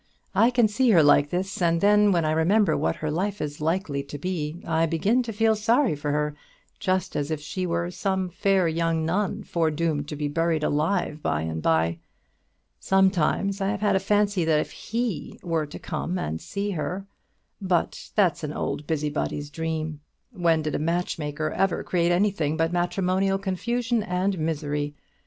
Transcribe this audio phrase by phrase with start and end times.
[0.33, 3.61] I can see her like this; and then, when I remember what her life is
[3.61, 6.33] likely to be, I begin to feel sorry for her,
[6.79, 11.41] just as if she were some fair young nun, foredoomed to be buried alive by
[11.41, 11.99] and by.
[12.79, 16.71] Sometimes I have had a fancy that if he were to come home and see
[16.71, 17.05] her
[17.61, 20.01] but that's an old busybody's dream.
[20.31, 24.95] When did a matchmaker ever create anything but matrimonial confusion and misery?